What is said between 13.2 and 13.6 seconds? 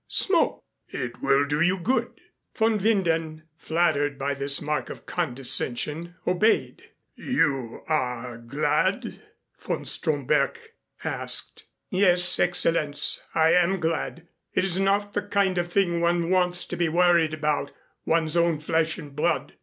I